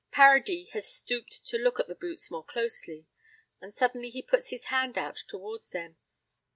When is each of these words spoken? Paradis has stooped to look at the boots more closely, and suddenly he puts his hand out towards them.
Paradis 0.11 0.67
has 0.71 0.91
stooped 0.91 1.45
to 1.45 1.59
look 1.59 1.79
at 1.79 1.87
the 1.87 1.93
boots 1.93 2.31
more 2.31 2.43
closely, 2.43 3.05
and 3.61 3.75
suddenly 3.75 4.09
he 4.09 4.23
puts 4.23 4.49
his 4.49 4.65
hand 4.65 4.97
out 4.97 5.17
towards 5.27 5.69
them. 5.69 5.95